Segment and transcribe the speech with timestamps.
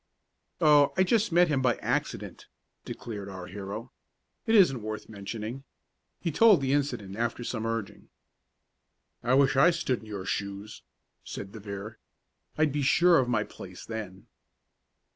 [0.59, 2.47] "Oh, I just met him by accident,"
[2.85, 3.91] declared our hero.
[4.47, 5.63] "It isn't worth mentioning."
[6.19, 8.09] He told the incident after some urging.
[9.21, 10.81] "I wish I stood in your shoes,"
[11.23, 11.99] said De Vere.
[12.57, 14.25] "I'd be sure of my place then."